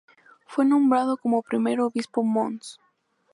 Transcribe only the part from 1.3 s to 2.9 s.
primer obispo mons.